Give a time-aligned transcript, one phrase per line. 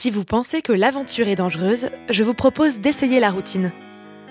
[0.00, 3.72] Si vous pensez que l'aventure est dangereuse, je vous propose d'essayer la routine.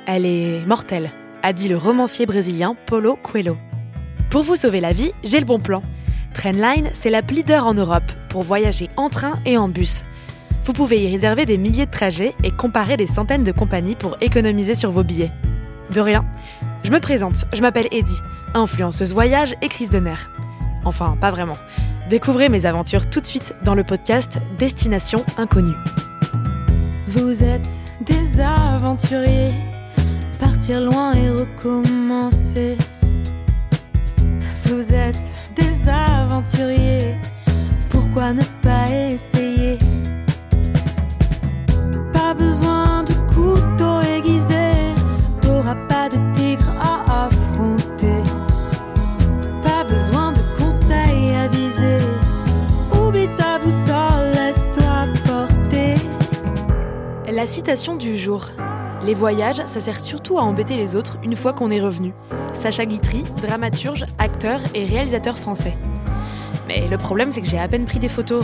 [0.05, 1.12] Elle est mortelle,
[1.43, 3.58] a dit le romancier brésilien Paulo Coelho.
[4.30, 5.84] Pour vous sauver la vie, j'ai le bon plan.
[6.34, 10.06] Trainline, c'est la leader en Europe pour voyager en train et en bus.
[10.64, 14.15] Vous pouvez y réserver des milliers de trajets et comparer des centaines de compagnies pour
[14.22, 15.34] économiser sur vos billets.
[15.92, 16.23] De rien.
[16.86, 18.22] Je me présente, je m'appelle Eddie,
[18.54, 20.30] influenceuse voyage et crise de nerfs.
[20.88, 21.58] Enfin, pas vraiment.
[22.09, 25.76] Découvrez mes aventures tout de suite dans le podcast Destination Inconnue.
[27.09, 27.68] Vous êtes
[28.05, 29.54] des aventuriers,
[30.40, 32.77] partir loin et recommencer.
[34.63, 35.20] Vous êtes
[35.58, 37.18] des aventuriers,
[37.90, 39.37] pourquoi ne pas essayer?
[57.48, 58.50] Citation du jour.
[59.06, 62.13] Les voyages, ça sert surtout à embêter les autres une fois qu'on est revenu.
[62.52, 65.73] Sacha Guitry, dramaturge, acteur et réalisateur français.
[66.67, 68.44] Mais le problème, c'est que j'ai à peine pris des photos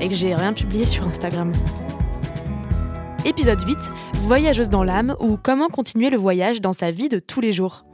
[0.00, 1.52] et que j'ai rien publié sur Instagram.
[3.24, 3.78] Épisode 8,
[4.22, 7.84] Voyageuse dans l'âme ou comment continuer le voyage dans sa vie de tous les jours.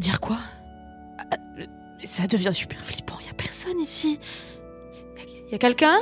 [0.00, 0.38] Dire quoi?
[1.18, 1.36] Ah,
[2.04, 3.18] Ça devient super flippant.
[3.26, 4.18] Y a personne ici.
[5.50, 5.96] Y a quelqu'un?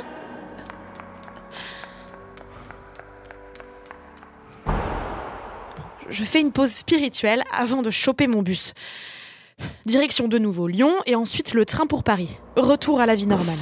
[6.09, 8.73] Je fais une pause spirituelle avant de choper mon bus.
[9.85, 12.37] Direction de nouveau Lyon et ensuite le train pour Paris.
[12.55, 13.57] Retour à la vie normale.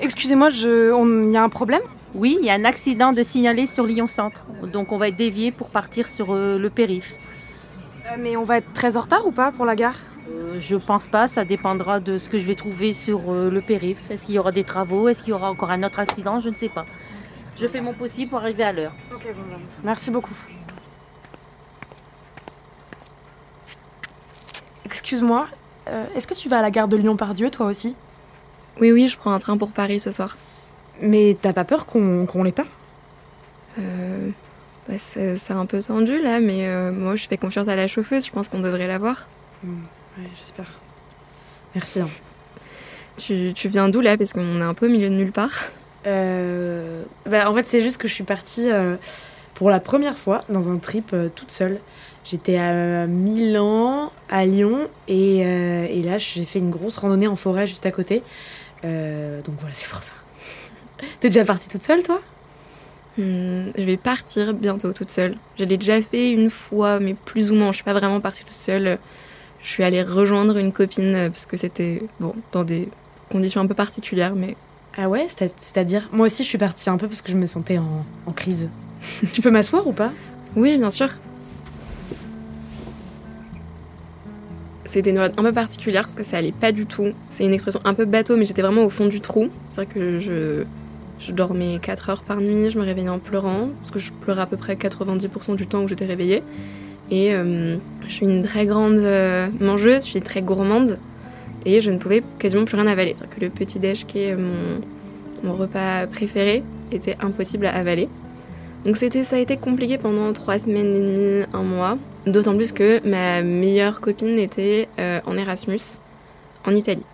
[0.00, 0.92] Excusez-moi, je...
[0.92, 1.82] on- il y a un problème?
[2.14, 4.40] Oui, il y a un accident de signalé sur Lyon Centre.
[4.72, 7.14] Donc on va être dévié pour partir sur euh, le périph.
[8.06, 9.96] Euh, Mais on va être très en retard ou pas pour la gare?
[10.28, 14.00] Euh, je pense pas, ça dépendra de ce que je vais trouver sur le périph.
[14.10, 15.08] Est-ce qu'il y aura des travaux?
[15.08, 16.40] Est-ce qu'il y aura encore un autre accident?
[16.40, 16.86] Je ne sais pas.
[17.56, 18.92] Je fais mon possible pour arriver à l'heure.
[19.14, 19.60] Ok, bon, bon.
[19.84, 20.34] Merci beaucoup.
[24.84, 25.46] Excuse-moi,
[26.14, 27.94] est-ce que tu vas à la gare de Lyon-Pardieu toi aussi?
[28.80, 30.36] Oui, oui, je prends un train pour Paris ce soir.
[31.02, 32.66] Mais t'as pas peur qu'on qu'on l'ait pas?
[33.78, 34.30] Euh,
[34.88, 38.26] bah, c'est un peu tendu là, mais euh, moi je fais confiance à la chauffeuse,
[38.26, 39.28] je pense qu'on devrait la voir.
[39.64, 40.66] Ouais, j'espère.
[41.74, 42.00] Merci.
[42.00, 42.08] hein.
[43.16, 44.16] Tu, tu viens d'où là?
[44.16, 45.68] Parce qu'on est un peu au milieu de nulle part.
[46.06, 48.96] Euh, bah, en fait, c'est juste que je suis partie euh,
[49.54, 51.78] pour la première fois dans un trip euh, toute seule.
[52.24, 57.66] J'étais à Milan, à Lyon, et, et là, j'ai fait une grosse randonnée en forêt
[57.66, 58.22] juste à côté.
[58.84, 60.12] Euh, donc voilà, c'est pour ça.
[61.20, 62.20] T'es déjà partie toute seule, toi?
[63.18, 65.36] Hmm, je vais partir bientôt toute seule.
[65.58, 67.70] Je l'ai déjà fait une fois, mais plus ou moins.
[67.72, 68.98] Je suis pas vraiment partie toute seule.
[69.62, 72.88] Je suis allée rejoindre une copine euh, parce que c'était bon dans des
[73.30, 74.56] conditions un peu particulières, mais
[74.96, 77.46] Ah ouais, c'est- c'est-à-dire Moi aussi, je suis partie un peu parce que je me
[77.46, 78.68] sentais en, en crise.
[79.32, 80.12] tu peux m'asseoir ou pas?
[80.56, 81.08] Oui, bien sûr.
[84.90, 87.12] C'était une période un peu particulière parce que ça allait pas du tout.
[87.28, 89.48] C'est une expression un peu bateau, mais j'étais vraiment au fond du trou.
[89.68, 90.64] C'est vrai que je,
[91.20, 94.42] je dormais 4 heures par nuit, je me réveillais en pleurant, parce que je pleurais
[94.42, 96.42] à peu près 90% du temps où j'étais réveillée.
[97.12, 97.76] Et euh,
[98.08, 100.98] je suis une très grande euh, mangeuse, je suis très gourmande,
[101.64, 103.14] et je ne pouvais quasiment plus rien avaler.
[103.14, 104.80] C'est-à-dire que le petit-déj, qui est mon,
[105.44, 108.08] mon repas préféré, était impossible à avaler.
[108.84, 111.96] Donc ça a été compliqué pendant trois semaines et demie, un mois.
[112.26, 115.80] D'autant plus que ma meilleure copine était euh, en Erasmus
[116.66, 117.04] en Italie.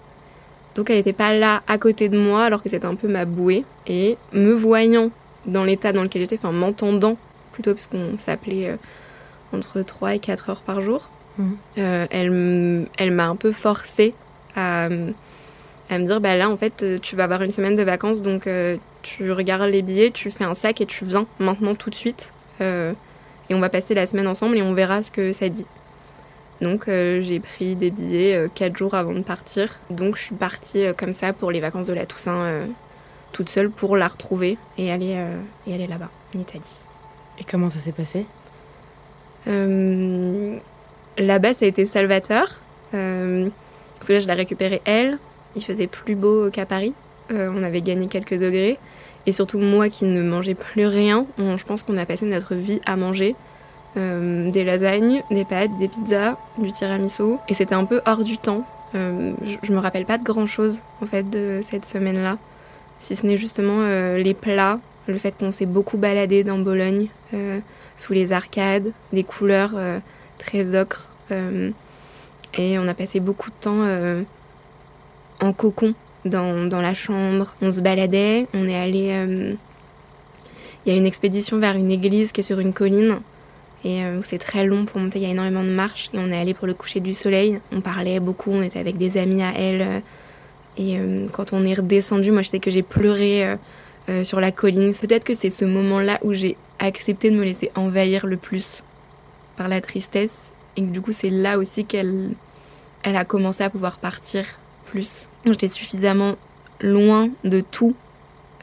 [0.75, 3.25] Donc elle n'était pas là à côté de moi alors que c'était un peu ma
[3.25, 3.65] bouée.
[3.87, 5.11] Et me voyant
[5.47, 7.17] dans l'état dans lequel j'étais, enfin m'entendant
[7.53, 8.77] plutôt parce qu'on s'appelait euh,
[9.53, 11.09] entre 3 et 4 heures par jour,
[11.39, 11.57] Mhm.
[11.79, 14.15] euh, elle, m'a un peu forcée
[14.57, 15.13] à, me
[16.07, 18.49] dire bah là en fait tu vas avoir une semaine de vacances donc
[19.07, 22.33] tu regardes les billets, tu fais un sac et tu viens maintenant tout de suite.
[22.61, 22.93] Euh,
[23.49, 25.67] et on va passer la semaine ensemble et on verra ce que ça dit.
[26.61, 29.79] Donc euh, j'ai pris des billets euh, quatre jours avant de partir.
[29.91, 32.67] Donc je suis partie euh, comme ça pour les vacances de la Toussaint euh,
[33.33, 36.63] toute seule pour la retrouver et aller, euh, et aller là-bas, en Italie.
[37.39, 38.25] Et comment ça s'est passé?
[39.49, 40.57] Euh,
[41.19, 42.61] Là-bas, ça a été salvateur.
[42.95, 43.49] Euh,
[43.99, 45.19] parce que là, je l'ai récupérée elle.
[45.55, 46.95] Il faisait plus beau qu'à Paris.
[47.31, 48.79] Euh, on avait gagné quelques degrés.
[49.27, 52.81] Et surtout, moi qui ne mangeais plus rien, je pense qu'on a passé notre vie
[52.87, 53.35] à manger.
[53.97, 57.37] euh, des lasagnes, des pâtes, des pizzas, du tiramisu.
[57.49, 58.65] Et c'était un peu hors du temps.
[58.95, 62.39] Euh, je, je me rappelle pas de grand chose en fait de cette semaine-là,
[62.99, 67.09] si ce n'est justement euh, les plats, le fait qu'on s'est beaucoup baladé dans Bologne,
[67.97, 69.73] sous les arcades, des couleurs
[70.39, 71.11] très ocre.
[71.31, 73.85] et on a passé beaucoup de temps
[75.41, 75.95] en cocon
[76.27, 77.55] dans, la chambre.
[77.63, 79.11] On se baladait, on est allé.
[79.13, 79.55] euh,
[80.85, 83.19] Il y a une expédition vers une église qui est sur une colline.
[83.85, 86.11] Et euh, c'est très long pour monter, il y a énormément de marches.
[86.13, 87.61] Et on est allé pour le coucher du soleil.
[87.73, 89.83] On parlait beaucoup, on était avec des amis à elle.
[89.83, 90.01] euh,
[90.79, 90.99] et
[91.33, 93.57] quand on est redescendu, moi je sais que j'ai pleuré
[94.25, 94.93] sur la colline.
[94.93, 98.83] Peut-être que c'est ce moment-là où j'ai accepté de me laisser envahir le plus
[99.57, 100.53] par la tristesse.
[100.77, 102.29] Et que du coup, c'est là aussi qu'elle
[103.07, 104.45] elle a commencé à pouvoir partir
[104.87, 105.29] plus.
[105.47, 106.35] J'étais suffisamment
[106.81, 107.95] loin de tout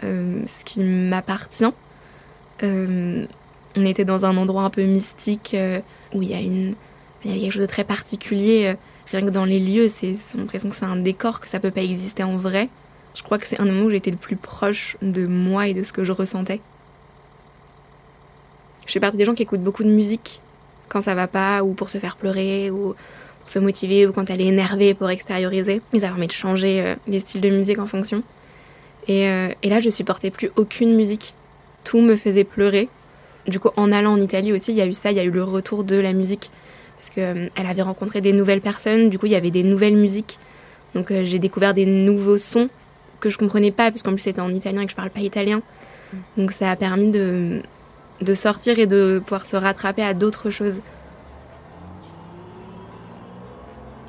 [0.03, 1.71] euh, ce qui m'appartient.
[2.61, 3.25] Euh,
[3.75, 5.79] on était dans un endroit un peu mystique euh,
[6.13, 6.75] où il y a une,
[7.23, 8.75] il y quelque chose de très particulier.
[9.11, 11.81] rien que dans les lieux, c'est l'impression que c'est un décor que ça peut pas
[11.81, 12.69] exister en vrai.
[13.15, 15.73] Je crois que c'est un des moments où j'étais le plus proche de moi et
[15.73, 16.59] de ce que je ressentais.
[18.85, 20.41] Je fais partie des gens qui écoutent beaucoup de musique
[20.89, 22.95] quand ça va pas, ou pour se faire pleurer, ou
[23.43, 25.81] pour se motiver, ou quand elle est énervée pour extérioriser.
[25.91, 28.23] Mais ça permet de changer euh, les styles de musique en fonction.
[29.07, 31.35] Et, euh, et là, je supportais plus aucune musique.
[31.83, 32.87] Tout me faisait pleurer.
[33.47, 35.23] Du coup, en allant en Italie aussi, il y a eu ça, il y a
[35.23, 36.51] eu le retour de la musique.
[36.97, 40.39] Parce qu'elle avait rencontré des nouvelles personnes, du coup, il y avait des nouvelles musiques.
[40.93, 42.69] Donc, euh, j'ai découvert des nouveaux sons
[43.19, 45.61] que je comprenais pas, puisqu'en plus, c'était en italien et que je parle pas italien.
[46.37, 47.61] Donc, ça a permis de,
[48.21, 50.81] de sortir et de pouvoir se rattraper à d'autres choses.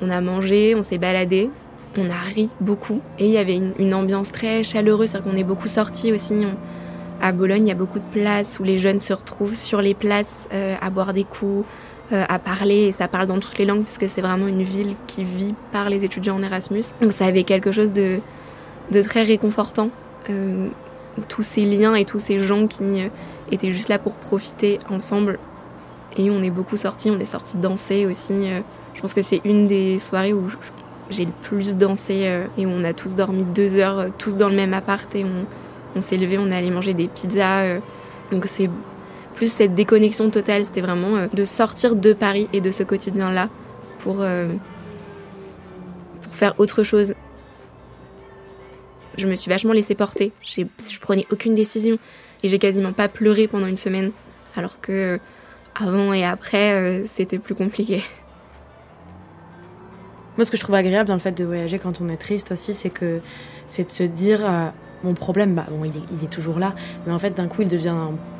[0.01, 1.49] On a mangé, on s'est baladé,
[1.97, 5.43] on a ri beaucoup et il y avait une, ambiance très chaleureuse, c'est-à-dire qu'on est
[5.43, 6.45] beaucoup sortis aussi.
[7.21, 9.93] À Bologne, il y a beaucoup de places où les jeunes se retrouvent sur les
[9.93, 11.65] places euh, à boire des coups,
[12.11, 14.63] euh, à parler et ça parle dans toutes les langues parce que c'est vraiment une
[14.63, 16.83] ville qui vit par les étudiants en Erasmus.
[17.01, 18.19] Donc ça avait quelque chose de,
[19.03, 19.89] très réconfortant.
[20.29, 20.67] Euh,
[21.29, 23.09] tous ces liens et tous ces gens qui
[23.49, 25.39] étaient juste là pour profiter ensemble.
[26.17, 28.49] Et on est beaucoup sortis, on est sortis danser aussi.
[28.95, 30.49] Je pense que c'est une des soirées où
[31.09, 34.49] j'ai le plus dansé euh, et on a tous dormi deux heures, euh, tous dans
[34.49, 35.25] le même appart et
[35.95, 37.63] on, s'est levé, on est allé manger des pizzas.
[37.63, 37.79] euh,
[38.31, 38.69] donc c'est
[39.35, 43.49] plus cette déconnexion totale, c'était vraiment de sortir de Paris et de ce quotidien-là
[43.99, 44.23] pour,
[46.21, 47.13] pour faire autre chose.
[49.17, 50.31] Je me suis vachement laissée porter.
[50.45, 50.63] Je
[51.01, 51.97] prenais aucune décision
[52.43, 54.11] et j'ai quasiment pas pleuré pendant une semaine,
[54.55, 55.19] alors que
[55.79, 58.01] avant et après c'était plus compliqué.
[60.37, 62.51] Moi, ce que je trouve agréable dans le fait de voyager quand on est triste
[62.51, 63.21] aussi, c'est que
[63.67, 64.67] c'est de se dire euh,
[65.03, 66.73] mon problème, bah bon, il est, toujours là,
[67.05, 67.95] mais en fait, d'un coup, il devient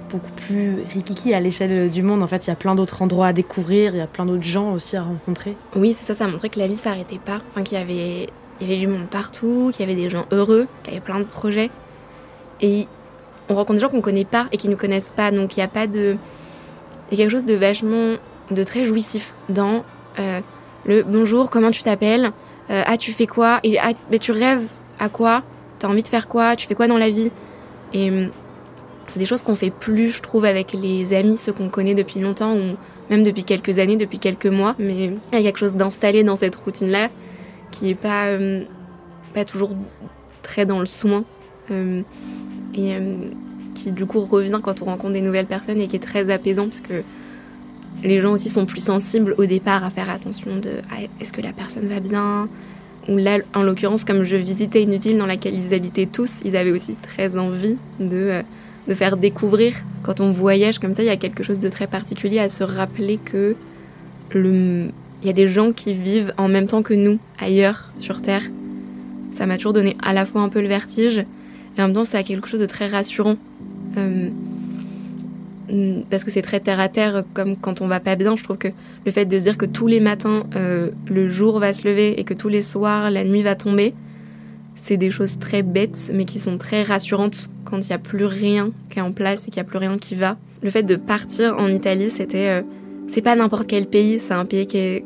[0.10, 2.22] beaucoup plus rikiki à l'échelle du monde.
[2.22, 4.44] En fait, il y a plein d'autres endroits à découvrir, il y a plein d'autres
[4.44, 5.56] gens aussi à rencontrer.
[5.76, 7.42] Oui, c'est ça, ça montrait que la vie s'arrêtait pas.
[7.64, 8.28] Qu'il y avait,
[8.60, 11.06] il y avait du monde partout, qu'il y avait des gens heureux, qu'il y avait
[11.06, 11.70] plein de projets.
[12.62, 12.88] Et
[13.50, 15.64] on rencontre des gens qu'on connaît pas et qui nous connaissent pas, donc il n'y
[15.64, 16.18] a pas de.
[17.12, 18.16] Il y a quelque chose de vachement.
[18.52, 19.84] de très jouissif dans
[20.20, 20.42] euh,
[20.86, 22.32] le bonjour, comment tu t'appelles
[22.70, 24.68] Euh, Ah, tu fais quoi Et ah, mais tu rêves
[25.00, 25.44] à quoi
[25.80, 27.32] T'as envie de faire quoi Tu fais quoi dans la vie?
[27.94, 28.30] Et hum,
[29.08, 32.20] c'est des choses qu'on fait plus, je trouve, avec les amis, ceux qu'on connaît depuis
[32.20, 32.76] longtemps ou
[33.10, 34.76] même depuis quelques années, depuis quelques mois.
[34.80, 37.10] Mais il y a quelque chose d'installé dans cette routine-là
[37.72, 38.64] qui est pas, euh,
[39.34, 39.72] pas toujours
[40.42, 41.24] très dans le soin.
[41.72, 42.02] euh,
[42.78, 42.94] et
[43.74, 46.66] qui du coup revient quand on rencontre des nouvelles personnes et qui est très apaisant
[46.66, 47.04] parce que
[48.04, 51.42] les gens aussi sont plus sensibles au départ à faire attention de ah, est-ce que
[51.42, 52.48] la personne va bien?
[53.08, 56.56] Ou là en l'occurrence comme je visitais une ville dans laquelle ils habitaient tous ils
[56.56, 58.42] avaient aussi très envie de euh,
[58.88, 59.74] de faire découvrir.
[60.04, 62.64] Quand on voyage comme ça il y a quelque chose de très particulier à se
[62.64, 63.56] rappeler que
[64.32, 64.90] le
[65.22, 68.44] il y a des gens qui vivent en même temps que nous ailleurs sur terre.
[69.32, 71.20] Ça m'a toujours donné à la fois un peu le vertige
[71.78, 73.38] et en même temps ça a quelque chose de très rassurant.
[73.98, 74.30] Euh,
[76.10, 78.58] parce que c'est très terre à terre comme quand on va pas bien je trouve
[78.58, 78.68] que
[79.06, 82.20] le fait de se dire que tous les matins euh, le jour va se lever
[82.20, 83.94] et que tous les soirs la nuit va tomber
[84.76, 88.26] c'est des choses très bêtes mais qui sont très rassurantes quand il n'y a plus
[88.26, 90.38] rien qui est en place et qu'il n'y a plus rien qui va.
[90.62, 92.62] Le fait de partir en Italie c'était euh,
[93.08, 95.06] c'est pas n'importe quel pays c'est un pays qui est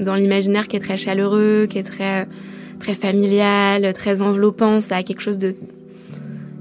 [0.00, 2.26] dans l'imaginaire qui est très chaleureux qui est très
[2.78, 5.54] très familial très enveloppant ça a quelque chose de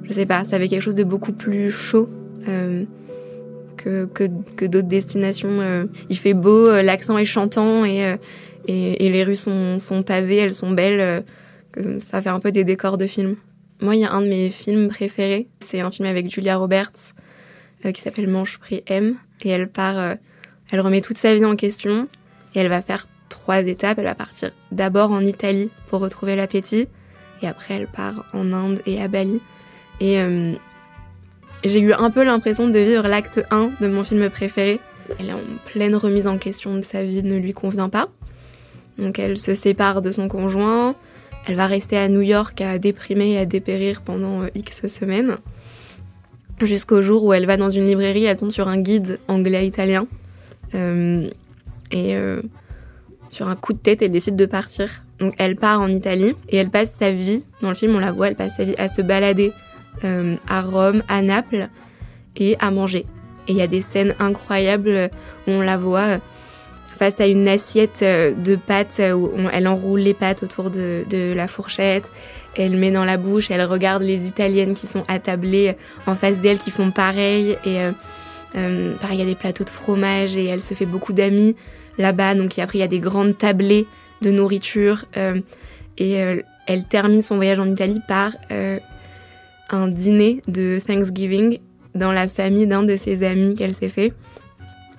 [0.04, 2.10] je sais pas ça avait quelque chose de beaucoup plus chaud
[2.48, 2.86] euh,
[3.76, 5.62] que, que, d'autres destinations.
[5.62, 5.86] euh.
[6.10, 8.18] il fait beau, euh, l'accent est chantant et, euh,
[8.68, 11.24] et, et les rues sont, sont pavées, elles sont belles.
[12.00, 13.36] ça fait un peu des décors de films.
[13.82, 15.48] Moi, il y a un de mes films préférés.
[15.60, 17.14] C'est un film avec Julia Roberts
[17.94, 19.16] qui s'appelle Manche Prix M.
[19.44, 20.16] Et elle part
[20.72, 22.08] Elle remet toute sa vie en question
[22.56, 24.00] et elle va faire trois étapes.
[24.00, 26.88] Elle va partir d'abord en Italie pour retrouver l'appétit
[27.44, 29.42] et après elle part en Inde et à Bali.
[30.00, 30.18] Et
[31.70, 34.80] j'ai eu un peu l'impression de vivre l'acte 1 de mon film préféré.
[35.20, 38.10] Elle est en pleine remise en question de sa vie, ne lui convient pas.
[38.98, 40.96] Donc elle se sépare de son conjoint.
[41.48, 45.38] Elle va rester à New York à déprimer et à dépérir pendant euh, X semaines.
[46.62, 50.08] Jusqu'au jour où elle va dans une librairie, elle tombe sur un guide anglais-italien.
[50.74, 51.30] Euh,
[51.92, 52.42] et euh,
[53.30, 55.04] sur un coup de tête, elle décide de partir.
[55.20, 58.12] Donc elle part en Italie et elle passe sa vie, dans le film on la
[58.12, 59.54] voit, elle passe sa vie à se balader
[60.04, 61.70] euh, à Rome, à Naples
[62.36, 63.06] et à manger.
[63.48, 65.10] Et il y a des scènes incroyables
[65.48, 66.18] où on la voit euh,
[66.96, 71.48] face à une assiette euh, de pâtes où elle enroule les pâtes autour de, la
[71.48, 72.12] fourchette,
[72.56, 75.76] elle met dans la bouche, elle regarde les Italiennes qui sont attablées
[76.08, 77.80] en face d'elle qui font pareil et
[78.56, 81.56] euh, il y a des plateaux de fromage et elle se fait beaucoup d'amis
[81.98, 83.88] là-bas donc après il y a des grandes tablées
[84.22, 85.04] de nourriture
[85.98, 88.32] et elle termine son voyage en Italie par
[89.70, 91.60] un dîner de Thanksgiving
[91.94, 94.14] dans la famille d'un de ses amis qu'elle s'est fait,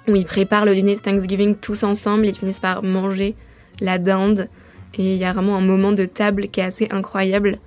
[0.08, 3.34] où ils préparent le dîner de Thanksgiving tous ensemble, ils finissent par manger
[3.80, 4.48] la dinde,
[4.94, 7.58] et il y a vraiment un moment de table qui est assez incroyable,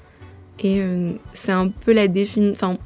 [0.60, 2.78] et euh, c'est un peu la définition, enfin,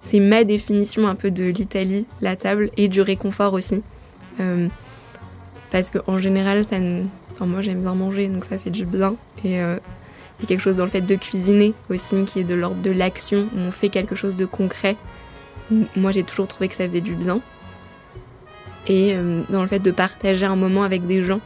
[0.00, 3.82] c'est ma définition un peu de l'Italie, la table, et du réconfort aussi.
[4.40, 4.66] Euh,
[5.70, 7.04] parce qu'en général, ça ne...
[7.32, 9.14] enfin, moi j'aime bien manger, donc ça fait du bien,
[9.44, 9.78] et euh,
[10.46, 13.58] quelque chose dans le fait de cuisiner aussi qui est de l'ordre de l'action, où
[13.58, 14.96] on fait quelque chose de concret.
[15.96, 17.40] Moi j'ai toujours trouvé que ça faisait du bien.
[18.88, 21.40] Et euh, dans le fait de partager un moment avec des gens,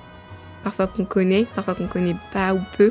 [0.64, 2.90] parfois qu'on connaît, parfois qu'on connaît pas ou peu.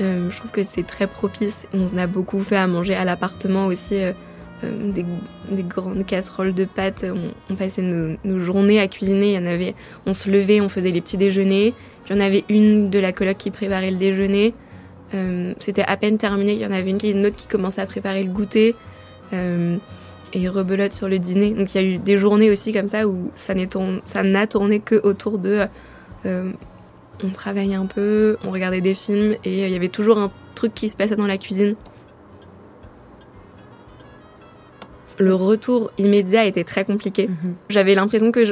[0.00, 1.66] Euh, je trouve que c'est très propice.
[1.72, 3.96] On a beaucoup fait à manger à l'appartement aussi.
[4.64, 5.04] euh, des,
[5.50, 7.04] des grandes casseroles de pâtes.
[7.08, 9.32] On, on passait nos, journées à cuisiner.
[9.32, 9.74] Il y en avait,
[10.06, 11.74] on se levait, on faisait les petits déjeuners.
[12.04, 14.54] Puis en avait une de la coloc qui préparait le déjeuner.
[15.14, 16.52] Euh, C'était à peine terminé.
[16.52, 18.74] Il y en avait une, qui, une autre qui commençait à préparer le goûter.
[19.32, 19.76] Euh,
[20.32, 21.54] et rebelote sur le dîner.
[21.54, 25.00] Donc il y a eu des journées aussi comme ça où ça n'a tourné que
[25.06, 25.66] autour de.
[26.26, 26.50] euh,
[27.24, 30.74] on travaillait un peu, on regardait des films et il y avait toujours un truc
[30.74, 31.74] qui se passait dans la cuisine.
[35.18, 37.30] Le retour immédiat était très compliqué.
[37.70, 38.44] J'avais l'impression que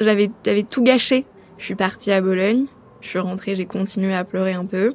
[0.00, 0.30] j'avais
[0.68, 1.26] tout gâché.
[1.58, 2.64] Je suis partie à Bologne,
[3.00, 4.94] je suis rentrée, j'ai continué à pleurer un peu.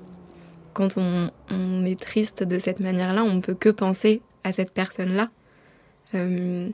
[0.74, 5.30] Quand on, est triste de cette manière-là, on peut que penser à cette personne-là.
[6.16, 6.70] Euh,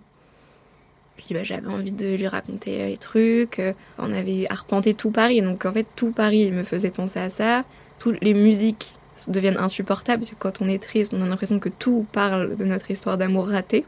[1.18, 3.60] puis bah, j'avais envie de lui raconter euh, les trucs.
[3.60, 7.29] Euh, On avait arpenté tout Paris, donc en fait tout Paris me faisait penser à
[7.29, 7.65] ça.
[8.00, 8.96] Toutes les musiques
[9.27, 12.65] deviennent insupportables, parce que quand on est triste, on a l'impression que tout parle de
[12.65, 13.86] notre histoire d'amour ratée.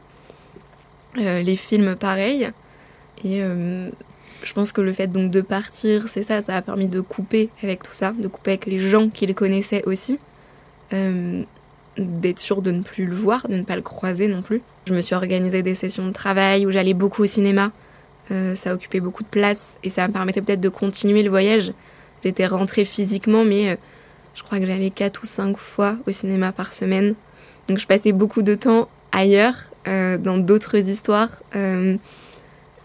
[1.14, 2.50] Les films, pareil.
[3.24, 3.42] Et
[4.44, 7.48] je pense que le fait donc de partir, c'est ça, ça a permis de couper
[7.62, 10.18] avec tout ça, de couper avec les gens qui le connaissaient aussi.
[10.92, 11.42] Euh,
[11.98, 14.62] d'être sûr de ne plus le voir, de ne pas le croiser non plus.
[14.86, 17.70] Je me suis organisé des sessions de travail où j'allais beaucoup au cinéma.
[18.30, 21.74] Euh, ça occupait beaucoup de place et ça me permettait peut-être de continuer le voyage.
[22.24, 23.76] J'étais rentrée physiquement, mais euh,
[24.34, 27.14] je crois que j'allais quatre ou cinq fois au cinéma par semaine.
[27.68, 31.42] Donc je passais beaucoup de temps ailleurs, dans d'autres histoires,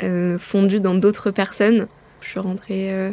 [0.04, 1.88] euh, fondues dans d'autres personnes.
[2.22, 3.12] Je suis rentrée, euh,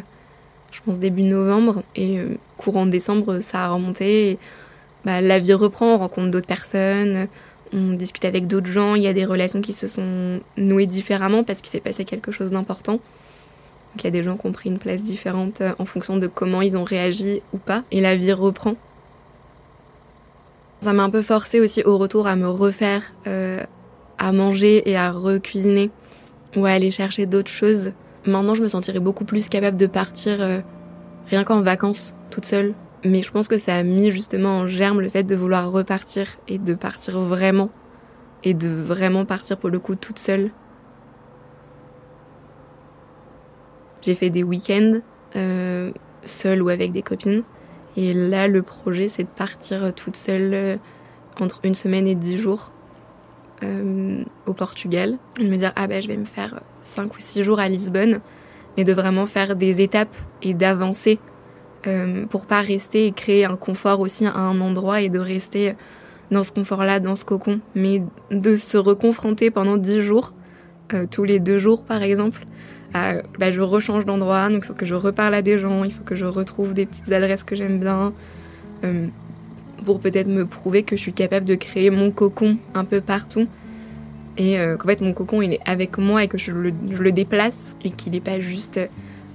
[0.71, 4.37] je pense, début novembre et euh, courant décembre, ça a remonté.
[5.05, 7.27] Bah, la vie reprend, on rencontre d'autres personnes,
[7.73, 11.43] on discute avec d'autres gens, il y a des relations qui se sont nouées différemment
[11.43, 12.99] parce qu'il s'est passé quelque chose d'important.
[13.97, 16.27] Il y a des gens qui ont pris une place différente euh, en fonction de
[16.27, 18.75] comment ils ont réagi ou pas, et la vie reprend.
[20.81, 23.13] Ça m'a un peu forcé aussi au retour à me refaire
[24.17, 25.89] à manger et à recuisiner
[26.55, 27.91] ou à aller chercher d'autres choses.
[28.25, 30.61] Maintenant, je me sentirais beaucoup plus capable de partir euh,
[31.27, 35.01] rien qu'en vacances, toute seule, mais je pense que ça a mis justement en germe
[35.01, 37.69] le fait de vouloir repartir et de partir vraiment.
[38.43, 40.51] Et de vraiment partir pour le coup toute seule.
[44.01, 44.99] J'ai fait des week-ends,
[45.35, 45.91] euh,
[46.23, 47.41] seule ou avec des copines.
[47.97, 50.77] Et là, le projet, c'est de partir toute seule euh,
[51.39, 52.71] entre une semaine et dix jours
[53.63, 55.17] euh, au Portugal.
[55.39, 58.21] De me dire, ah ben, je vais me faire cinq ou six jours à Lisbonne.
[58.77, 61.19] Mais de vraiment faire des étapes et d'avancer
[61.87, 65.75] euh, pour pas rester et créer un confort aussi à un endroit et de rester
[66.31, 70.33] dans ce confort-là, dans ce cocon, mais de se reconfronter pendant dix jours,
[70.93, 72.45] euh, tous les deux jours par exemple.
[72.93, 76.03] bah, je rechange d'endroit, donc il faut que je reparle à des gens, il faut
[76.03, 78.13] que je retrouve des petites adresses que j'aime bien,
[78.83, 79.07] euh,
[79.85, 83.47] pour peut-être me prouver que je suis capable de créer mon cocon un peu partout.
[84.37, 87.01] et euh, qu'en fait mon cocon il est avec moi et que je le, je
[87.01, 88.79] le déplace et qu'il n'est pas juste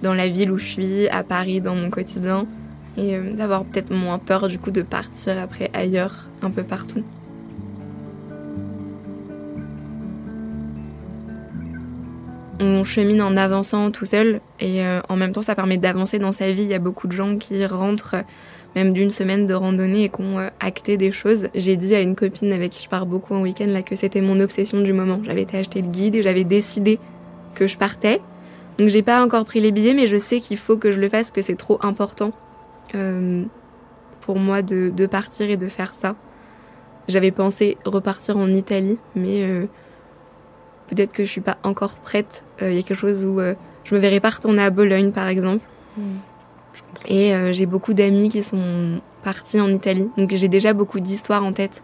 [0.03, 2.47] dans la ville où je suis, à Paris, dans mon quotidien,
[2.97, 7.03] et euh, d'avoir peut-être moins peur du coup de partir après ailleurs, un peu partout.
[12.63, 16.33] On chemine en avançant tout seul et euh, en même temps ça permet d'avancer dans
[16.33, 16.63] sa vie.
[16.63, 18.17] Il y a beaucoup de gens qui rentrent
[18.77, 21.49] même d'une semaine de randonnée et qui ont euh, acté des choses.
[21.55, 24.21] J'ai dit à une copine avec qui je pars beaucoup en week-end là que c'était
[24.21, 25.21] mon obsession du moment.
[25.25, 26.99] J'avais été acheter le guide et j'avais décidé
[27.55, 28.21] que je partais.
[28.79, 31.09] Donc j'ai pas encore pris les billets mais je sais qu'il faut que je le
[31.09, 32.33] fasse, que c'est trop important
[32.95, 33.45] euh,
[34.21, 36.15] pour moi de, partir et de faire ça.
[37.09, 39.67] J'avais pensé repartir en Italie mais euh,
[40.89, 42.45] peut-être que je suis pas encore prête.
[42.61, 43.41] Il y a quelque chose où
[43.85, 45.65] je me verrais pas retourner à Bologne par exemple.
[45.97, 46.03] Mmh.
[47.07, 50.11] Et euh, j'ai beaucoup d'amis qui sont partis en Italie.
[50.17, 51.83] Donc j'ai déjà beaucoup d'histoires en tête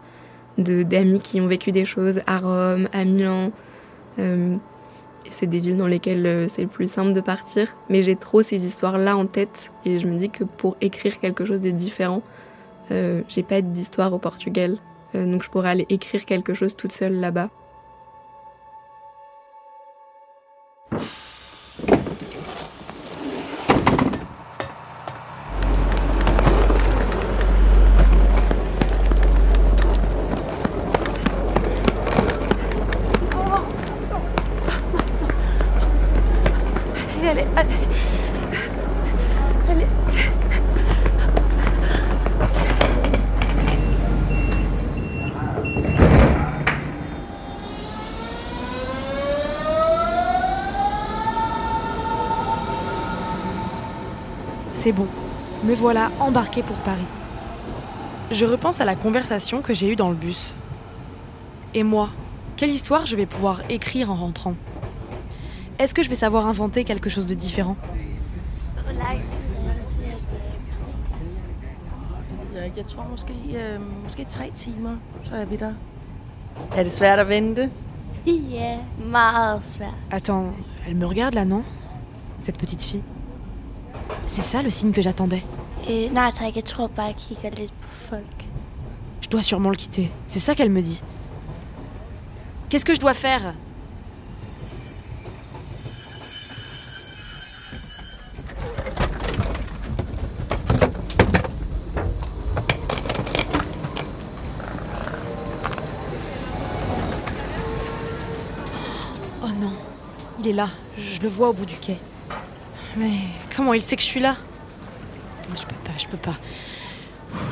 [0.57, 3.51] d'amis qui ont vécu des choses à Rome, à Milan.
[4.19, 4.55] Euh,
[5.29, 7.75] c'est des villes dans lesquelles euh, c'est le plus simple de partir.
[7.89, 9.71] Mais j'ai trop ces histoires-là en tête.
[9.85, 12.21] Et je me dis que pour écrire quelque chose de différent,
[12.89, 14.77] j'ai pas d'histoire au Portugal.
[15.13, 17.49] Donc je pourrais aller écrire quelque chose toute seule là-bas.
[55.77, 57.11] Voilà embarquée pour Paris.
[58.31, 60.55] Je repense à la conversation que j'ai eue dans le bus.
[61.75, 62.09] Et moi,
[62.55, 64.55] quelle histoire je vais pouvoir écrire en rentrant?
[65.77, 67.77] Est-ce que je vais savoir inventer quelque chose de différent?
[72.75, 75.73] Jeg tror måske, øh, måske tre timer, så er vi der.
[76.75, 77.69] Er det svært at vente?
[78.25, 79.93] Ja, meget svært.
[80.11, 80.53] Attends,
[80.87, 81.63] elle me regarde là, non?
[82.41, 83.03] Cette petite fille.
[84.27, 85.43] C'est ça le signe que j'attendais.
[85.87, 85.93] På
[88.09, 88.25] folk.
[89.21, 90.11] Je dois sûrement le quitter.
[90.27, 91.01] C'est ça qu'elle me dit.
[92.69, 93.53] Qu'est-ce que je dois faire?
[109.41, 109.71] Oh non,
[110.39, 110.69] il est là.
[110.97, 111.97] Je le vois au bout du quai.
[112.97, 113.19] Mais
[113.55, 114.35] comment il sait que je suis là?
[115.55, 116.35] Je peux pas, je peux pas.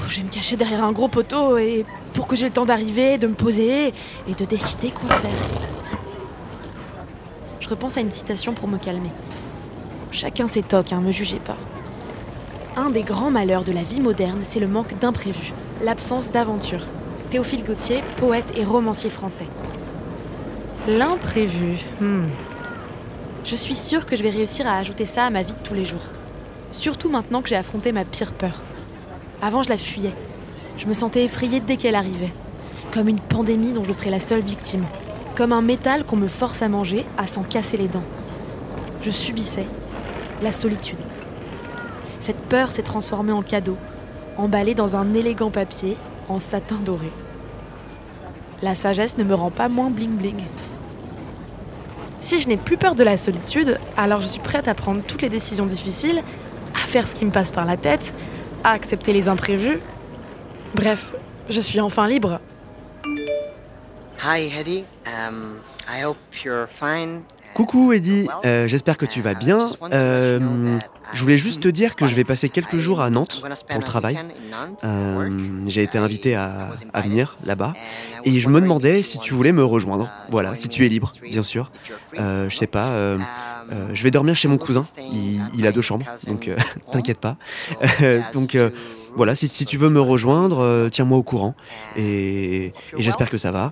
[0.07, 3.17] Je vais me cacher derrière un gros poteau et pour que j'ai le temps d'arriver,
[3.17, 3.93] de me poser
[4.27, 5.31] et de décider quoi faire.
[7.59, 9.11] Je repense à une citation pour me calmer.
[10.11, 11.57] Chacun ses tocs, hein, me jugez pas.
[12.77, 16.85] Un des grands malheurs de la vie moderne, c'est le manque d'imprévu, l'absence d'aventure.
[17.31, 19.47] Théophile Gautier, poète et romancier français.
[20.87, 21.79] L'imprévu.
[21.99, 22.27] hmm.
[23.43, 25.73] Je suis sûre que je vais réussir à ajouter ça à ma vie de tous
[25.73, 26.05] les jours.
[26.75, 28.61] Surtout maintenant que j'ai affronté ma pire peur.
[29.41, 30.13] Avant, je la fuyais.
[30.77, 32.33] Je me sentais effrayée dès qu'elle arrivait.
[32.91, 34.83] Comme une pandémie dont je serais la seule victime.
[35.37, 38.03] Comme un métal qu'on me force à manger, à s'en casser les dents.
[39.01, 39.65] Je subissais
[40.43, 40.99] la solitude.
[42.19, 43.77] Cette peur s'est transformée en cadeau,
[44.37, 45.95] emballée dans un élégant papier
[46.27, 47.09] en satin doré.
[48.61, 50.41] La sagesse ne me rend pas moins bling-bling.
[52.19, 55.21] Si je n'ai plus peur de la solitude, alors je suis prête à prendre toutes
[55.21, 56.21] les décisions difficiles,
[56.95, 58.13] faire ce qui me passe par la tête,
[58.63, 59.79] à accepter les imprévus.
[60.75, 61.11] Bref,
[61.49, 62.39] je suis enfin libre.
[64.23, 64.49] Hi.
[65.05, 65.57] Um,
[65.93, 67.23] I hope you're fine.
[67.53, 69.67] Coucou Eddie, Euh, j'espère que tu vas bien.
[69.91, 70.39] Euh,
[71.11, 73.83] je voulais juste te dire que je vais passer quelques jours à Nantes pour le
[73.85, 74.17] travail.
[74.85, 75.29] Euh,
[75.67, 77.73] J'ai été invité à, à venir là-bas
[78.23, 80.09] et je me demandais si tu voulais me rejoindre.
[80.29, 81.71] Voilà, si tu es libre, bien sûr.
[82.17, 83.17] Euh, je sais pas.
[83.71, 84.81] Euh, je vais dormir chez mon cousin.
[84.97, 86.55] Il, il a deux chambres, donc euh,
[86.91, 87.37] t'inquiète pas.
[88.01, 88.69] Euh, donc euh,
[89.15, 91.55] voilà, si, si tu veux me rejoindre, euh, tiens-moi au courant.
[91.95, 93.71] Et, et j'espère que ça va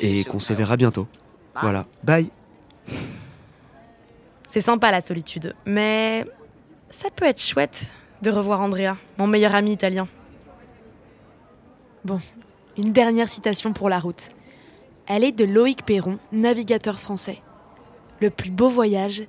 [0.00, 1.06] et qu'on se verra bientôt.
[1.60, 2.30] Voilà, bye.
[4.46, 6.24] C'est sympa la solitude, mais
[6.90, 7.82] ça peut être chouette
[8.22, 10.08] de revoir Andrea, mon meilleur ami italien.
[12.04, 12.20] Bon,
[12.78, 14.30] une dernière citation pour la route.
[15.06, 17.42] Elle est de Loïc Perron, navigateur français.
[18.20, 19.22] Le plus beau voyage,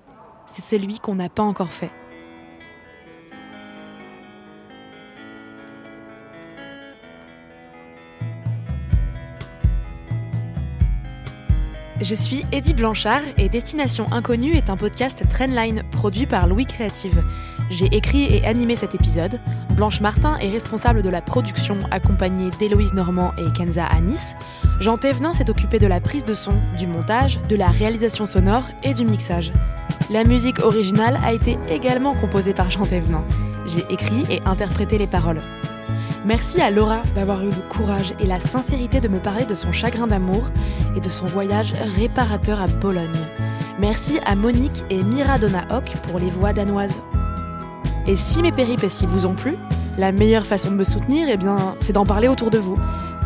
[0.47, 1.91] c'est celui qu'on n'a pas encore fait.
[12.09, 17.23] Je suis Eddie Blanchard et Destination Inconnue est un podcast Trendline produit par Louis Créative.
[17.69, 19.39] J'ai écrit et animé cet épisode.
[19.75, 24.33] Blanche Martin est responsable de la production accompagnée d'Héloïse Normand et Kenza Anis.
[24.79, 28.63] Jean Thévenin s'est occupé de la prise de son, du montage, de la réalisation sonore
[28.81, 29.53] et du mixage.
[30.09, 33.23] La musique originale a été également composée par Jean Thévenin.
[33.67, 35.43] J'ai écrit et interprété les paroles.
[36.29, 39.71] Merci à Laura d'avoir eu le courage et la sincérité de me parler de son
[39.71, 40.43] chagrin d'amour
[40.95, 43.25] et de son voyage réparateur à Bologne.
[43.79, 45.37] Merci à Monique et Mira
[45.71, 47.01] Hock pour les voix danoises.
[48.05, 49.55] Et si mes péripéties vous ont plu,
[49.97, 52.77] la meilleure façon de me soutenir, eh bien, c'est d'en parler autour de vous.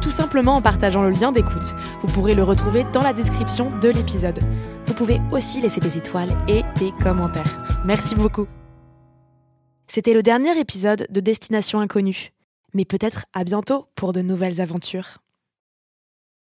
[0.02, 1.76] Tout simplement en partageant le lien d'écoute.
[2.04, 4.40] Vous pourrez le retrouver dans la description de l'épisode.
[4.86, 7.84] Vous pouvez aussi laisser des étoiles et des commentaires.
[7.84, 8.48] Merci beaucoup.
[9.90, 12.32] C'était le dernier épisode de Destination Inconnue
[12.74, 15.23] mais peut-être à bientôt pour de nouvelles aventures.